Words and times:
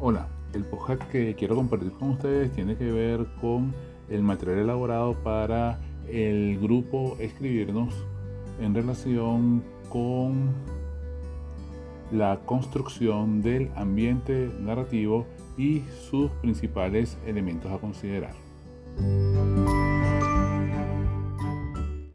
Hola, 0.00 0.28
el 0.54 0.62
podcast 0.62 1.02
que 1.10 1.34
quiero 1.34 1.56
compartir 1.56 1.90
con 1.90 2.10
ustedes 2.10 2.52
tiene 2.52 2.76
que 2.76 2.92
ver 2.92 3.26
con 3.40 3.74
el 4.08 4.22
material 4.22 4.60
elaborado 4.60 5.14
para 5.24 5.80
el 6.08 6.56
grupo 6.60 7.16
Escribirnos 7.18 7.92
en 8.60 8.76
relación 8.76 9.64
con 9.88 10.54
la 12.12 12.38
construcción 12.46 13.42
del 13.42 13.72
ambiente 13.74 14.48
narrativo 14.60 15.26
y 15.56 15.82
sus 16.08 16.30
principales 16.42 17.18
elementos 17.26 17.72
a 17.72 17.78
considerar. 17.78 18.34